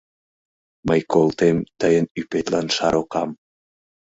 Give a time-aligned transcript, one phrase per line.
[0.87, 3.29] Мый колтем тыйын ӱпетлан шар окам.